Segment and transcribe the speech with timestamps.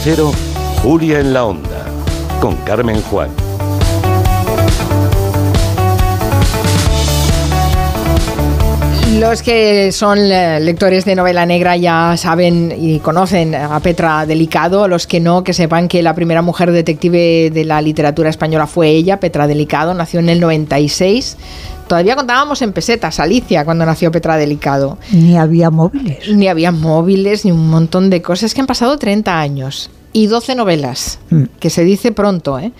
[0.00, 0.32] Cero,
[0.82, 1.84] Julia en la Onda,
[2.40, 3.30] con Carmen Juan.
[9.18, 15.08] Los que son lectores de novela negra ya saben y conocen a Petra Delicado, los
[15.08, 19.18] que no, que sepan que la primera mujer detective de la literatura española fue ella,
[19.18, 21.36] Petra Delicado, nació en el 96.
[21.88, 24.98] Todavía contábamos en pesetas, Alicia, cuando nació Petra Delicado.
[25.10, 26.28] Ni había móviles.
[26.28, 30.54] Ni había móviles, ni un montón de cosas que han pasado 30 años y 12
[30.54, 31.44] novelas, mm.
[31.60, 32.72] que se dice pronto, ¿eh?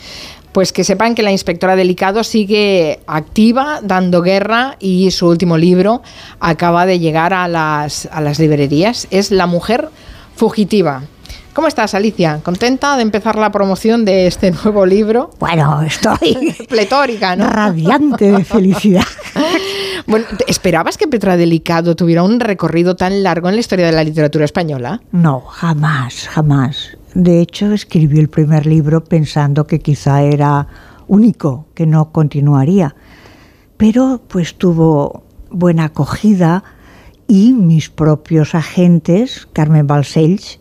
[0.52, 6.02] Pues que sepan que la inspectora Delicado sigue activa, dando guerra y su último libro
[6.40, 9.06] acaba de llegar a las, a las librerías.
[9.10, 9.90] Es La mujer
[10.34, 11.02] fugitiva.
[11.58, 12.40] ¿Cómo estás, Alicia?
[12.44, 15.30] ¿Contenta de empezar la promoción de este nuevo libro?
[15.40, 17.50] Bueno, estoy pletórica, ¿no?
[17.50, 19.02] Radiante de felicidad.
[20.06, 24.04] bueno, ¿esperabas que Petra Delicado tuviera un recorrido tan largo en la historia de la
[24.04, 25.00] literatura española?
[25.10, 26.96] No, jamás, jamás.
[27.18, 30.68] De hecho, escribió el primer libro pensando que quizá era
[31.08, 32.94] único, que no continuaría.
[33.76, 36.62] Pero pues tuvo buena acogida
[37.26, 40.60] y mis propios agentes, Carmen Balcells,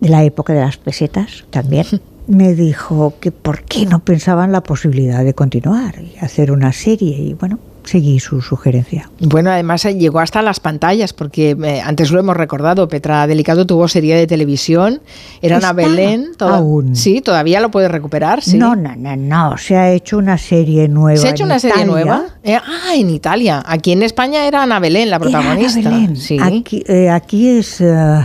[0.00, 1.86] de la época de las pesetas también,
[2.26, 7.16] me dijo que por qué no pensaban la posibilidad de continuar y hacer una serie.
[7.16, 9.10] Y bueno, seguí su sugerencia.
[9.20, 13.66] Bueno, además eh, llegó hasta las pantallas, porque eh, antes lo hemos recordado, Petra Delicado
[13.66, 15.00] tuvo serie de televisión,
[15.42, 16.32] era Ana Belén.
[16.38, 16.96] aún.
[16.96, 18.42] Sí, todavía lo puede recuperar.
[18.42, 18.58] ¿sí?
[18.58, 21.20] No, no, no, no, se ha hecho una serie nueva.
[21.20, 22.24] ¿Se ha hecho una serie nueva?
[22.42, 23.62] Eh, ah, en Italia.
[23.66, 25.80] Aquí en España era Ana Belén la protagonista.
[25.80, 26.16] Ana Belén.
[26.16, 26.38] Sí.
[26.40, 28.22] Aquí, aquí es uh,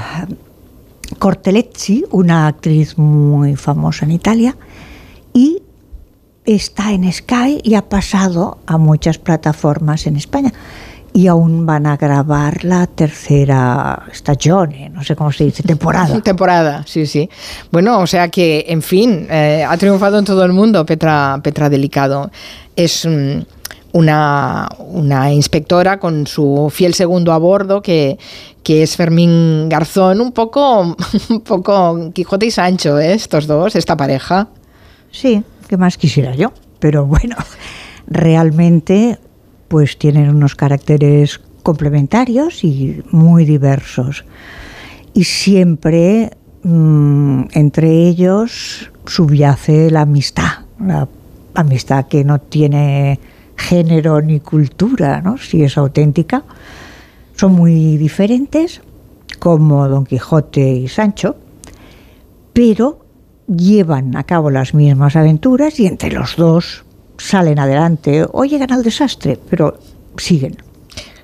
[1.19, 4.56] Cortelezzi, una actriz muy famosa en Italia,
[5.34, 5.62] y
[6.46, 10.53] está en Sky y ha pasado a muchas plataformas en España.
[11.14, 16.19] Y aún van a grabar la tercera estación, no sé cómo se dice, temporada.
[16.22, 17.30] temporada, sí, sí.
[17.72, 21.69] Bueno, o sea que, en fin, eh, ha triunfado en todo el mundo Petra, Petra
[21.69, 22.30] Delicado.
[22.75, 23.08] Es
[23.94, 28.19] una, una, inspectora con su fiel segundo a bordo, que,
[28.62, 30.98] que es Fermín Garzón, un poco,
[31.30, 33.14] un poco Quijote y Sancho, ¿eh?
[33.14, 34.50] estos dos, esta pareja.
[35.12, 36.53] Sí, ¿Qué más quisiera yo?
[36.80, 37.36] Pero bueno,
[38.08, 39.20] realmente
[39.68, 44.25] pues tienen unos caracteres complementarios y muy diversos.
[45.14, 46.31] Y siempre
[46.64, 51.08] mm, entre ellos subyace la amistad, la
[51.56, 53.20] amistad que no tiene
[53.56, 55.38] género ni cultura, ¿no?
[55.38, 56.44] si es auténtica.
[57.36, 58.81] Son muy diferentes,
[59.40, 61.36] como Don Quijote y Sancho,
[62.54, 63.05] pero
[63.47, 66.83] llevan a cabo las mismas aventuras y entre los dos
[67.17, 69.79] salen adelante o llegan al desastre, pero
[70.17, 70.57] siguen.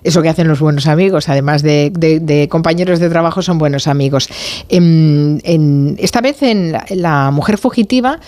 [0.03, 4.29] Eso que hacen los buenos amigos, además de, compañeros de trabajo, son buenos amigos.
[4.67, 8.19] En, esta vez en la Mujer Fugitiva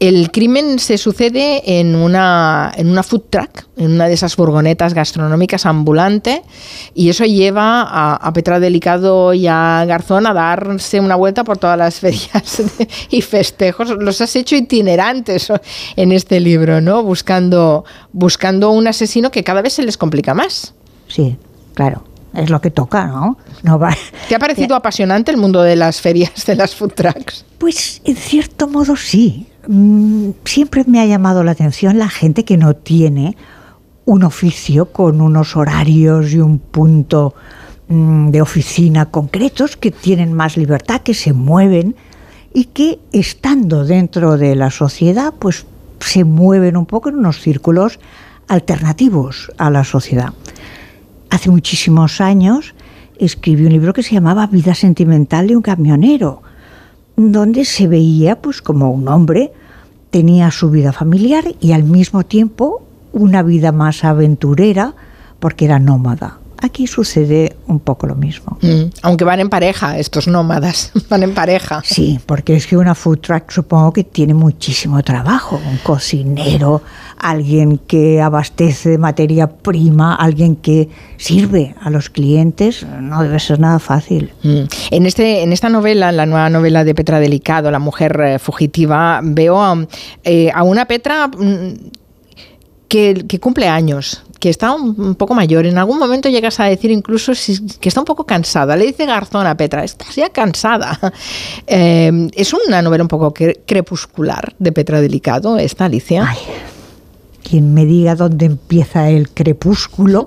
[0.00, 4.92] el crimen se sucede en una, en una food truck, en una de esas furgonetas
[4.92, 6.42] gastronómicas ambulante,
[6.94, 11.78] y eso lleva a, Petra Delicado y a Garzón a darse una vuelta por todas
[11.78, 12.62] las ferias
[13.10, 13.90] y festejos.
[13.90, 15.52] Los has hecho itinerantes
[15.96, 17.02] en este libro, ¿no?
[17.02, 20.74] Buscando, buscando un asesino que cada vez se les complica más.
[21.08, 21.36] Sí,
[21.74, 23.38] claro es lo que toca, ¿no?
[23.62, 23.96] no va.
[24.28, 27.44] ¿Te ha parecido apasionante el mundo de las ferias, de las food trucks?
[27.58, 29.46] Pues en cierto modo sí.
[29.66, 33.36] Mm, siempre me ha llamado la atención la gente que no tiene
[34.04, 37.34] un oficio con unos horarios y un punto
[37.88, 41.96] mm, de oficina concretos, que tienen más libertad, que se mueven
[42.52, 45.66] y que estando dentro de la sociedad, pues
[46.00, 47.98] se mueven un poco en unos círculos
[48.48, 50.34] alternativos a la sociedad.
[51.30, 52.74] Hace muchísimos años
[53.18, 56.42] escribí un libro que se llamaba Vida sentimental de un camionero,
[57.16, 59.52] donde se veía pues como un hombre
[60.14, 64.94] tenía su vida familiar y al mismo tiempo una vida más aventurera
[65.40, 66.38] porque era nómada.
[66.64, 68.56] Aquí sucede un poco lo mismo.
[68.62, 71.82] Mm, aunque van en pareja, estos nómadas, van en pareja.
[71.84, 75.60] Sí, porque es que una food truck supongo que tiene muchísimo trabajo.
[75.70, 76.80] Un cocinero,
[77.18, 80.88] alguien que abastece de materia prima, alguien que
[81.18, 84.32] sirve a los clientes, no debe ser nada fácil.
[84.42, 84.62] Mm.
[84.90, 89.20] En, este, en esta novela, la nueva novela de Petra Delicado, La mujer eh, fugitiva,
[89.22, 89.86] veo a,
[90.24, 91.90] eh, a una Petra mm,
[92.88, 95.64] que, que, cumple años, que está un, poco mayor.
[95.64, 97.32] En algún momento llegas a decir incluso
[97.80, 98.76] que está un poco cansada.
[98.76, 101.00] Le dice Garzón a Petra, estás ya cansada.
[101.66, 106.26] Eh, es una novela un poco crepuscular de Petra Delicado, esta Alicia.
[106.28, 106.36] Ay,
[107.42, 110.26] quien me diga dónde empieza el crepúsculo,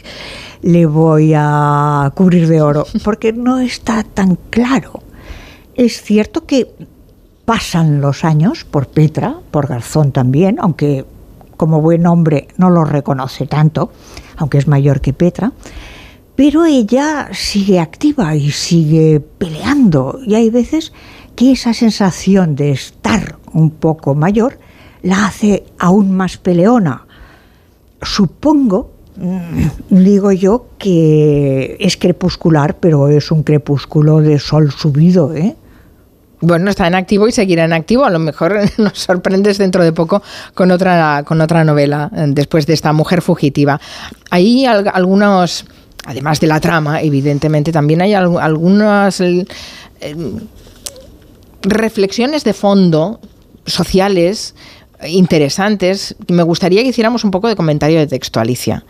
[0.62, 5.02] le voy a cubrir de oro, porque no está tan claro.
[5.74, 6.68] es cierto que
[7.46, 11.06] pasan los años por Petra, por Garzón también, aunque
[11.56, 13.90] como buen hombre no lo reconoce tanto,
[14.36, 15.52] aunque es mayor que Petra,
[16.36, 20.92] pero ella sigue activa y sigue peleando y hay veces
[21.34, 24.58] que esa sensación de estar un poco mayor
[25.02, 27.06] la hace aún más peleona.
[28.02, 35.56] Supongo, mm, digo yo, que es crepuscular, pero es un crepúsculo de sol subido, ¿eh?
[36.46, 38.04] Bueno, está en activo y seguirá en activo.
[38.04, 40.22] A lo mejor nos sorprendes dentro de poco
[40.54, 43.80] con otra, con otra novela eh, después de esta mujer fugitiva.
[44.30, 45.64] Hay algunos,
[46.04, 49.44] además de la trama, evidentemente, también hay algunas eh,
[51.62, 53.18] reflexiones de fondo
[53.66, 54.54] sociales
[55.04, 56.14] interesantes.
[56.28, 58.84] Me gustaría que hiciéramos un poco de comentario de texto, Alicia.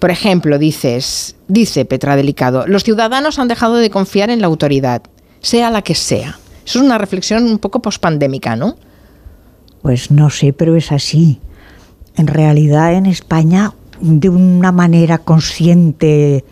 [0.00, 5.02] Por ejemplo, dices, dice Petra Delicado, los ciudadanos han dejado de confiar en la autoridad,
[5.40, 6.40] sea la que sea.
[6.66, 8.74] Eso es una reflexión un poco pospandémica, ¿no?
[9.82, 11.40] Pues no sé, pero es así.
[12.16, 16.44] En realidad en España, de una manera consciente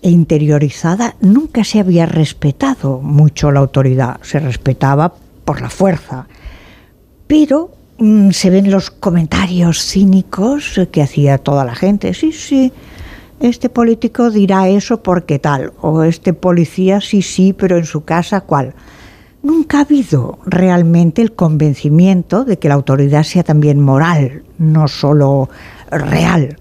[0.00, 4.18] e interiorizada, nunca se había respetado mucho la autoridad.
[4.22, 5.12] Se respetaba
[5.44, 6.26] por la fuerza.
[7.26, 12.14] Pero mm, se ven los comentarios cínicos que hacía toda la gente.
[12.14, 12.72] Sí, sí,
[13.40, 15.74] este político dirá eso porque tal.
[15.82, 18.74] O este policía, sí, sí, pero en su casa, ¿cuál?
[19.42, 25.48] Nunca ha habido realmente el convencimiento de que la autoridad sea también moral, no solo
[25.90, 26.56] real.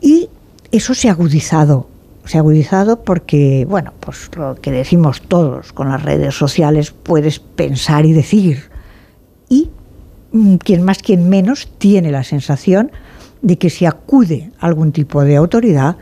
[0.00, 0.28] Y
[0.72, 1.88] eso se ha agudizado.
[2.24, 7.38] Se ha agudizado porque, bueno, pues lo que decimos todos con las redes sociales, puedes
[7.38, 8.70] pensar y decir.
[9.48, 9.70] Y
[10.32, 12.90] mm, quien más, quien menos, tiene la sensación
[13.42, 15.96] de que si acude a algún tipo de autoridad,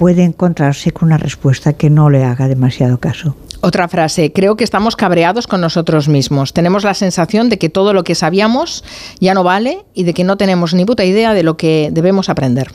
[0.00, 3.36] puede encontrarse con una respuesta que no le haga demasiado caso.
[3.60, 6.54] Otra frase, creo que estamos cabreados con nosotros mismos.
[6.54, 8.82] Tenemos la sensación de que todo lo que sabíamos
[9.20, 12.30] ya no vale y de que no tenemos ni puta idea de lo que debemos
[12.30, 12.72] aprender.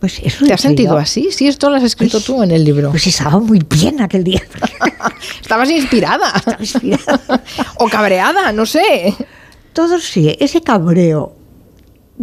[0.00, 1.28] Pues eso ¿Te has sentido así?
[1.30, 2.90] Sí, esto lo has escrito pues tú en el libro.
[2.90, 4.42] Pues estaba muy bien aquel día.
[5.40, 6.30] Estabas inspirada.
[6.36, 7.42] Estaba inspirada.
[7.78, 9.14] o cabreada, no sé.
[9.72, 11.36] Todo sí, ese cabreo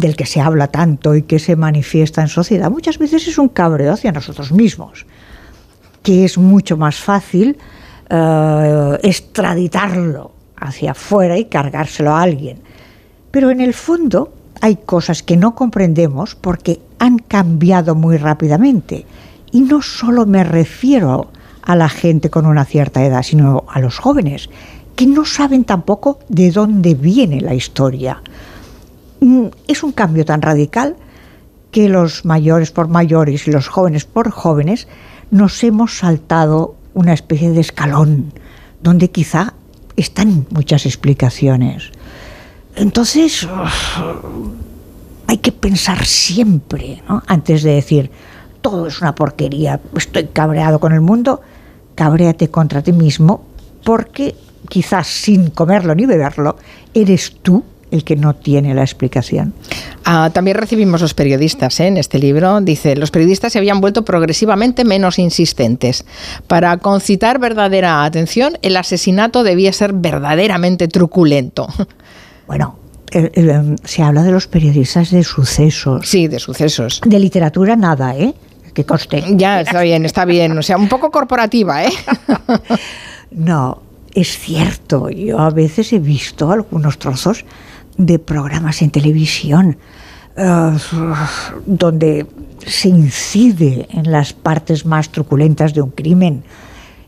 [0.01, 3.47] del que se habla tanto y que se manifiesta en sociedad muchas veces es un
[3.47, 5.05] cabreo hacia nosotros mismos
[6.03, 7.57] que es mucho más fácil
[8.09, 12.57] eh, extraditarlo hacia afuera y cargárselo a alguien.
[13.31, 19.05] Pero en el fondo hay cosas que no comprendemos porque han cambiado muy rápidamente.
[19.51, 21.31] Y no solo me refiero
[21.63, 24.49] a la gente con una cierta edad, sino a los jóvenes,
[24.95, 28.21] que no saben tampoco de dónde viene la historia.
[29.21, 30.95] Mm, es un cambio tan radical
[31.69, 34.87] que los mayores por mayores y los jóvenes por jóvenes
[35.29, 38.33] nos hemos saltado una especie de escalón
[38.81, 39.53] donde quizá
[39.95, 41.91] están muchas explicaciones.
[42.75, 43.47] Entonces,
[45.27, 48.09] hay que pensar siempre, antes de decir,
[48.61, 51.41] todo es una porquería, estoy cabreado con el mundo,
[51.93, 53.45] cabréate contra ti mismo,
[53.83, 54.35] porque
[54.67, 56.57] quizás sin comerlo ni beberlo,
[56.93, 59.53] eres tú el que no tiene la explicación.
[60.05, 61.87] Ah, también recibimos los periodistas ¿eh?
[61.87, 62.59] en este libro.
[62.61, 66.05] Dice, los periodistas se habían vuelto progresivamente menos insistentes.
[66.47, 71.67] Para concitar verdadera atención, el asesinato debía ser verdaderamente truculento.
[72.47, 72.75] Bueno,
[73.11, 76.09] em, se habla de los periodistas de sucesos.
[76.09, 76.99] Sí, de sucesos.
[77.05, 78.33] De literatura nada, ¿eh?
[78.73, 79.23] Que coste.
[79.35, 80.57] Ya, está bien, está bien.
[80.57, 81.93] O sea, un poco corporativa, ¿eh?
[83.31, 83.81] no,
[84.13, 85.09] es cierto.
[85.09, 87.45] Yo a veces he visto algunos trozos
[88.05, 89.77] de programas en televisión
[90.35, 90.77] eh,
[91.65, 92.25] donde
[92.65, 96.43] se incide en las partes más truculentas de un crimen,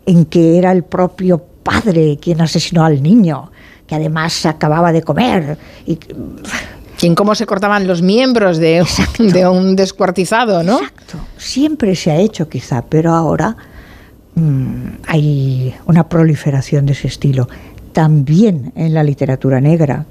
[0.05, 3.51] en que era el propio padre quien asesinó al niño,
[3.87, 5.57] que además acababa de comer.
[5.85, 5.97] Y,
[7.05, 8.85] en cómo se cortaban los miembros de,
[9.19, 10.79] de, un descuartizado, ¿no?
[10.79, 11.17] Exacto.
[11.37, 13.57] Siempre se ha hecho quizá, pero ahora
[14.35, 17.47] mm, hay una proliferación de ese estilo.
[17.91, 20.05] También en la literatura negra,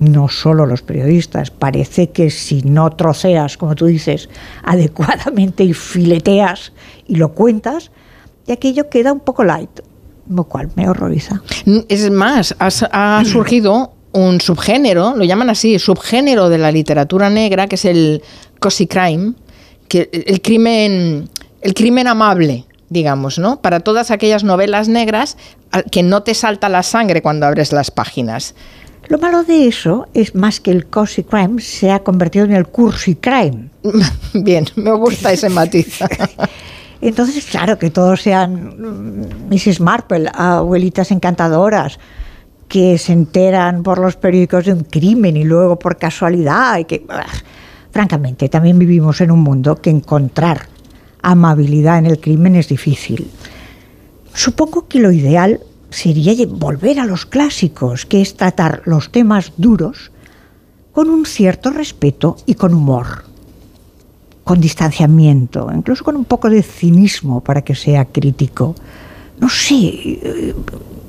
[0.00, 1.50] no solo los periodistas.
[1.50, 4.28] Parece que si no troceas, como tú dices,
[4.64, 6.72] adecuadamente y fileteas
[7.06, 7.92] y lo cuentas,
[8.46, 9.80] y aquello queda un poco light,
[10.28, 11.42] lo cual me horroriza.
[11.88, 17.76] Es más, ha surgido un subgénero, lo llaman así, subgénero de la literatura negra, que
[17.76, 18.22] es el
[18.58, 19.34] cozy crime,
[19.86, 21.28] que el crimen,
[21.60, 23.60] el crimen amable, digamos, ¿no?
[23.60, 25.36] Para todas aquellas novelas negras
[25.92, 28.54] que no te salta la sangre cuando abres las páginas.
[29.10, 32.68] Lo malo de eso es más que el cozy crime se ha convertido en el
[32.68, 33.68] cursi crime.
[34.34, 35.98] Bien, me gusta ese matiz.
[37.00, 39.80] Entonces, claro, que todos sean Mrs.
[39.80, 41.98] Marple, abuelitas encantadoras,
[42.68, 46.78] que se enteran por los periódicos de un crimen y luego por casualidad.
[46.78, 47.04] Y que,
[47.90, 50.68] francamente, también vivimos en un mundo que encontrar
[51.20, 53.28] amabilidad en el crimen es difícil.
[54.32, 55.58] Supongo que lo ideal
[55.90, 60.10] sería volver a los clásicos, que es tratar los temas duros
[60.92, 63.24] con un cierto respeto y con humor,
[64.44, 68.74] con distanciamiento, incluso con un poco de cinismo para que sea crítico.
[69.38, 70.54] No sé,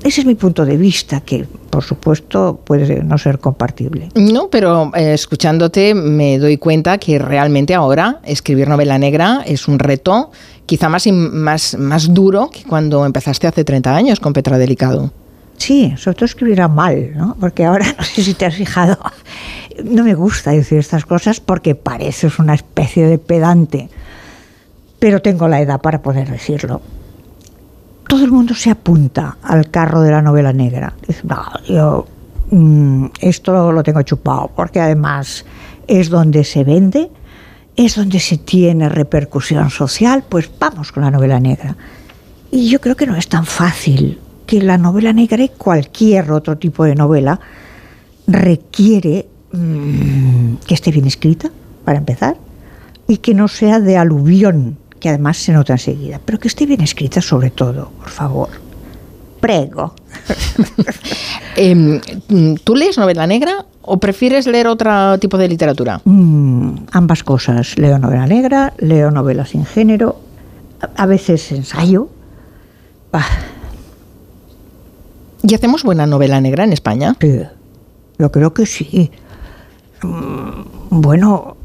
[0.04, 4.08] ese es mi punto de vista, que por supuesto puede no ser compartible.
[4.14, 9.78] No, pero eh, escuchándote me doy cuenta que realmente ahora escribir novela negra es un
[9.78, 10.32] reto
[10.66, 15.12] quizá más, más, más duro que cuando empezaste hace 30 años con Petra Delicado.
[15.56, 17.36] Sí, sobre todo escribirá mal, ¿no?
[17.38, 18.98] Porque ahora, no sé si te has fijado,
[19.84, 23.88] no me gusta decir estas cosas porque pareces una especie de pedante,
[24.98, 26.80] pero tengo la edad para poder decirlo
[28.12, 30.92] todo el mundo se apunta al carro de la novela negra.
[31.08, 32.06] Dice, no, yo
[32.50, 35.46] mm, esto lo tengo chupado, porque además
[35.86, 37.10] es donde se vende,
[37.74, 41.74] es donde se tiene repercusión social, pues vamos con la novela negra.
[42.50, 46.58] Y yo creo que no es tan fácil, que la novela negra y cualquier otro
[46.58, 47.40] tipo de novela
[48.26, 51.50] requiere mm, que esté bien escrita,
[51.86, 52.36] para empezar,
[53.08, 56.80] y que no sea de aluvión que además se nota enseguida, pero que esté bien
[56.80, 58.48] escrita sobre todo, por favor.
[59.40, 59.94] Prego.
[61.56, 62.00] Em,
[62.64, 66.00] ¿Tú lees novela negra o prefieres leer otro tipo de literatura?
[66.04, 67.76] Mm, ambas cosas.
[67.76, 70.18] Leo novela negra, leo novelas sin género,
[70.96, 72.08] a, veces ensayo.
[75.42, 77.16] ¿Y hacemos buena novela negra en España?
[77.20, 77.40] Sí,
[78.18, 79.10] yo creo que sí.
[80.02, 81.56] Mm, bueno,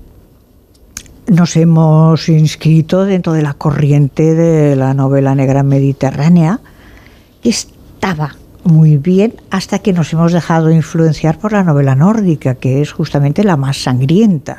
[1.27, 6.62] nos hemos inscrito dentro de la corriente de la novela negra mediterránea,
[7.41, 12.81] que estaba muy bien hasta que nos hemos dejado influenciar por la novela nórdica, que
[12.81, 14.57] es justamente la más sangrienta.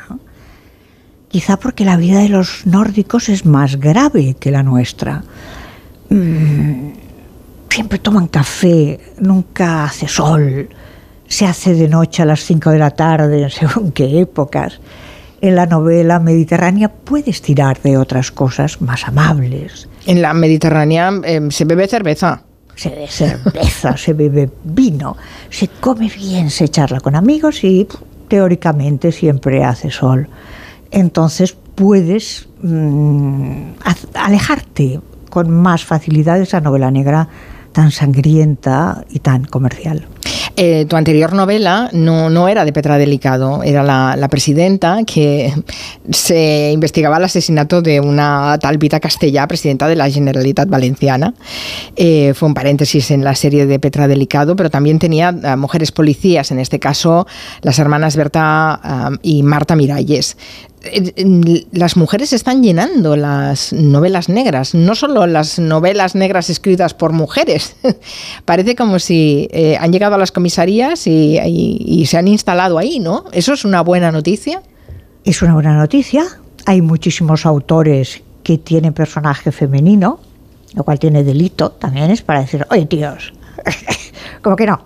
[1.29, 5.25] Quizá porque la vida de los nórdicos es más grave que la nuestra.
[6.11, 6.91] Mm,
[7.69, 10.69] siempre toman café, nunca hace sol,
[11.27, 14.81] se hace de noche a las 5 de la tarde, según qué épocas
[15.41, 19.89] en la novela mediterránea puedes tirar de otras cosas más amables.
[20.07, 22.43] En la mediterránea em, se bebe cerveza.
[22.75, 25.17] Se bebe cerveza, se bebe vino,
[25.51, 27.89] se come bien, se charla con amigos y
[28.29, 30.29] teóricamente siempre hace sol.
[30.91, 33.73] Entonces puedes mm,
[34.15, 37.29] alejarte con más facilidad de esa novela negra
[37.73, 40.07] tan sangrienta y tan comercial.
[40.61, 45.55] Eh, tu anterior novela no, no, era de Petra Delicado, era la, presidenta que
[46.11, 51.33] se investigaba el asesinato de una tal Vita Castellá, presidenta de la Generalitat Valenciana.
[51.95, 55.93] Eh, fue un paréntesis en la serie de Petra Delicado, pero también tenía eh, mujeres
[55.93, 57.29] policías, en este caso
[57.63, 60.37] las hermanas Berta y Marta Miralles
[61.73, 67.77] las mujeres están llenando las novelas negras, no solo las novelas negras escritas por mujeres.
[68.45, 73.25] Parece como si eh, han llegado a las comisarías y, se han instalado ahí, ¿no?
[73.33, 74.63] ¿Eso es una buena noticia?
[75.25, 76.25] Es una buena noticia.
[76.65, 80.21] Hay muchísimos autores que tienen personaje femenino,
[80.75, 83.33] lo cual tiene delito, también es para decir, oye tíos,
[84.43, 84.83] como que no.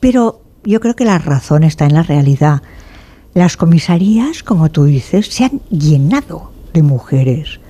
[0.00, 2.62] Pero yo creo que la razón está en la realidad
[3.34, 7.60] las comisarías, como tú dices, se han llenado de mujeres.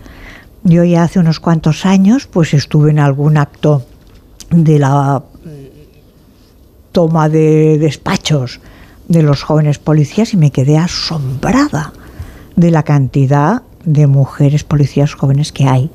[0.65, 3.85] Yo ya hace unos cuantos años pues estuve en algún acto
[4.51, 5.23] de la
[6.93, 8.61] toma de despachos
[9.09, 11.93] de los jóvenes policías y me quedé asombrada
[12.57, 15.91] de la cantidad de mujeres policías jóvenes que hay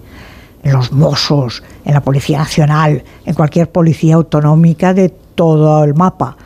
[0.63, 6.37] en los Mossos, en la Policía Nacional, en cualquier policía autonómica de todo el mapa.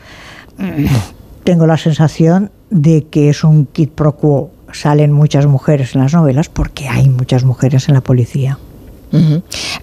[1.43, 4.51] Tengo la sensación de que es un kit pro quo.
[4.71, 8.57] Salen muchas mujeres en las novelas porque hay muchas mujeres en la policía.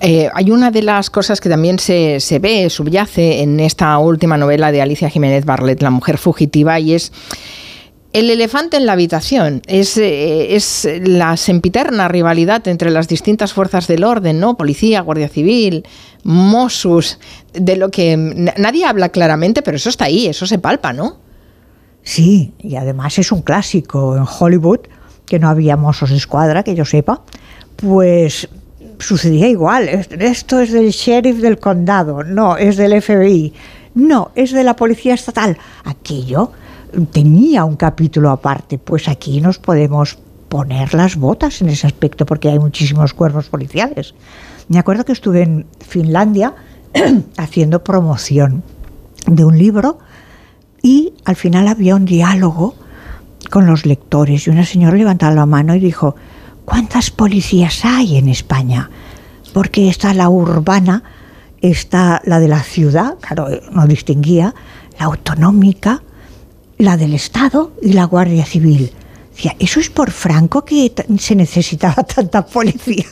[0.00, 4.36] Eh, hay una de las cosas que también se, se, ve, subyace en esta última
[4.36, 7.10] novela de Alicia Jiménez Barlet, La mujer fugitiva, y es
[8.12, 9.62] el elefante en la habitación.
[9.66, 14.56] Es, eh, es la sempiterna rivalidad entre las distintas fuerzas del orden, ¿no?
[14.56, 15.84] Policía, Guardia Civil,
[16.22, 17.18] Mossus,
[17.52, 21.23] de lo que nadie habla claramente, pero eso está ahí, eso se palpa, ¿no?
[22.04, 24.80] Sí, y además es un clásico en Hollywood,
[25.26, 27.22] que no había mozos de escuadra, que yo sepa,
[27.76, 28.48] pues
[28.98, 29.88] sucedía igual.
[29.88, 33.52] Esto es del sheriff del condado, no, es del FBI,
[33.94, 35.56] no, es de la policía estatal.
[35.84, 36.52] Aquello
[37.10, 40.18] tenía un capítulo aparte, pues aquí nos podemos
[40.50, 44.14] poner las botas en ese aspecto, porque hay muchísimos cuerpos policiales.
[44.68, 46.54] Me acuerdo que estuve en Finlandia
[47.38, 48.62] haciendo promoción
[49.26, 49.98] de un libro
[50.84, 52.74] y al final había un diálogo
[53.50, 56.14] con los lectores y una señora levantaba la mano y dijo,
[56.66, 58.90] ¿cuántas policías hay en España?
[59.54, 61.02] Porque está la urbana,
[61.62, 64.54] está la de la ciudad, claro, no distinguía,
[64.98, 66.02] la autonómica,
[66.76, 68.92] la del Estado y la Guardia Civil.
[69.34, 73.06] Decía, ¿eso es por Franco que se necesitaba tanta policía?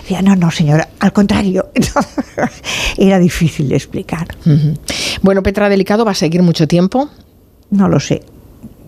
[0.00, 1.70] Decía, no, no, señora, al contrario.
[2.96, 4.28] Era difícil de explicar.
[5.22, 7.08] Bueno, Petra Delicado va a seguir mucho tiempo.
[7.70, 8.22] No lo sé,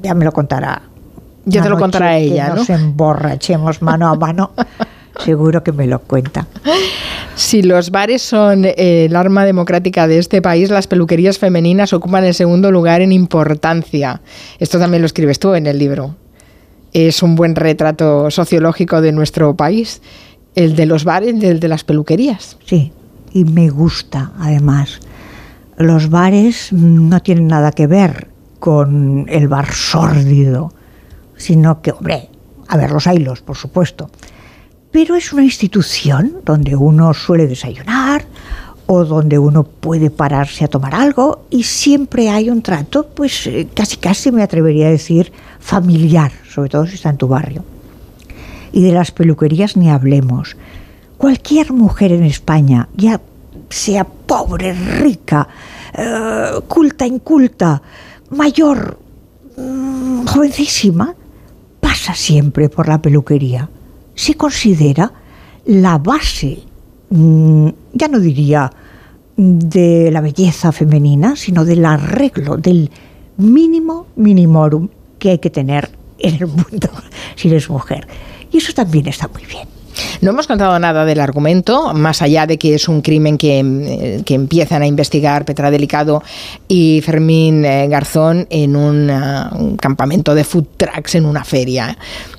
[0.03, 0.83] ya me lo contará.
[1.47, 2.57] Ya te lo contará ella, que ¿no?
[2.57, 4.53] Nos emborrachemos mano a mano.
[5.25, 6.49] Seguro que me lo cuenta.
[7.37, 12.25] Si los bares son eh, el arma democrática de este país, las peluquerías femeninas ocupan
[12.25, 14.21] el segundo lugar en importancia.
[14.59, 16.17] Esto también lo escribes tú en el libro.
[16.93, 20.03] Es un buen retrato sociológico de nuestro país,
[20.57, 22.57] el de los bares y el de las peluquerías.
[22.65, 22.93] Sí,
[23.33, 25.01] y me gusta además.
[25.77, 28.29] Los bares no tienen nada que ver
[28.59, 30.73] con el bar sórdido,
[31.37, 32.31] sino que, hombre,
[32.69, 34.09] a ver, los haylos, por supuesto
[34.95, 38.25] pero es una institución donde uno suele desayunar
[38.87, 43.67] o donde uno puede pararse a tomar algo y siempre hay un trato, pues eh,
[43.75, 47.65] casi casi me atrevería a decir familiar, sobre todo si está en tu barrio.
[48.71, 50.57] Y de las peluquerías ni hablemos.
[51.19, 53.21] Cualquier mujer en España, ya
[53.75, 55.49] sea pobre, rica,
[55.93, 57.81] eh, culta, inculta,
[58.31, 58.99] mayor,
[59.57, 61.15] mmm, jovencísima,
[61.81, 63.69] pasa siempre por la peluquería
[64.15, 65.13] se considera
[65.67, 66.59] la base,
[67.11, 68.71] mm, ya no diría
[69.37, 72.91] de la belleza femenina, sino del arreglo, del
[73.37, 74.89] mínimo minimorum
[75.19, 76.91] que hay que tener en el mundo
[77.37, 78.07] si eres mujer.
[78.53, 79.67] Y eso también está muy bien.
[80.21, 84.23] No hemos contado nada del argumento, más allá de que es un crimen que, eh,
[84.25, 86.23] que empiezan a investigar Petra Delicado
[86.69, 91.97] y Fermín eh, Garzón en un, uh, un campamento de food trucks en una feria.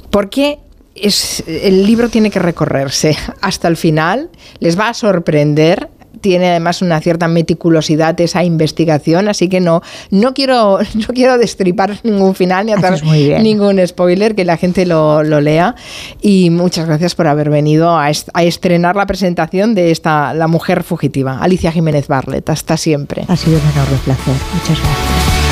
[0.09, 0.59] ¿Por qué
[0.95, 5.89] es, el libro tiene que recorrerse hasta el final, les va a sorprender.
[6.21, 11.99] Tiene además una cierta meticulosidad esa investigación, así que no, no, quiero, no quiero destripar
[12.03, 13.03] ningún final ni hacer
[13.41, 15.75] ningún spoiler, que la gente lo, lo, lea.
[16.21, 20.47] Y muchas gracias por haber venido a, est a, estrenar la presentación de esta La
[20.47, 21.39] Mujer Fugitiva.
[21.39, 23.25] Alicia Jiménez Barlet, hasta siempre.
[23.27, 24.35] Ha sido un enorme placer.
[24.53, 25.44] Muchas gracias.